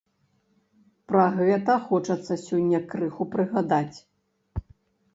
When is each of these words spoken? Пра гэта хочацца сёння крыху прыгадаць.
Пра 1.11 1.25
гэта 1.41 1.77
хочацца 1.91 2.33
сёння 2.47 2.83
крыху 2.95 3.31
прыгадаць. 3.37 3.97